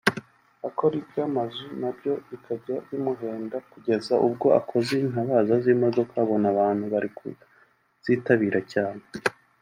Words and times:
akora 0.67 0.93
iby’amazu 1.01 1.65
nabyo 1.81 2.13
bikajya 2.29 2.75
bimuhenda 2.87 3.57
kugeza 3.71 4.13
ubwo 4.27 4.47
akoze 4.59 4.93
intabaza 5.05 5.53
z’imodoka 5.63 6.13
abona 6.23 6.45
abantu 6.53 6.83
bari 6.93 7.09
kuzitabira 7.17 8.59
cyane 8.73 9.03